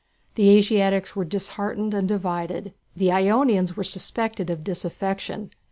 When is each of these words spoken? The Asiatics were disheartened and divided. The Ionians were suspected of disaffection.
The 0.33 0.49
Asiatics 0.57 1.15
were 1.15 1.23
disheartened 1.25 1.93
and 1.93 2.07
divided. 2.07 2.73
The 2.95 3.11
Ionians 3.11 3.77
were 3.77 3.83
suspected 3.83 4.49
of 4.49 4.63
disaffection. 4.63 5.51